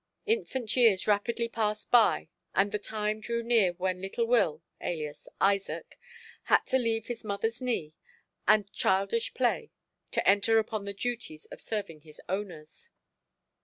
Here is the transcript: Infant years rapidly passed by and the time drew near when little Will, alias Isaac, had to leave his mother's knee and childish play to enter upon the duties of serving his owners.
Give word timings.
Infant 0.25 0.75
years 0.75 1.05
rapidly 1.05 1.47
passed 1.47 1.91
by 1.91 2.27
and 2.55 2.71
the 2.71 2.79
time 2.79 3.19
drew 3.19 3.43
near 3.43 3.73
when 3.73 4.01
little 4.01 4.25
Will, 4.25 4.63
alias 4.81 5.27
Isaac, 5.39 5.95
had 6.45 6.65
to 6.65 6.79
leave 6.79 7.05
his 7.05 7.23
mother's 7.23 7.61
knee 7.61 7.93
and 8.47 8.73
childish 8.73 9.35
play 9.35 9.69
to 10.09 10.27
enter 10.27 10.57
upon 10.57 10.85
the 10.85 10.93
duties 10.95 11.45
of 11.51 11.61
serving 11.61 12.01
his 12.01 12.19
owners. 12.27 12.89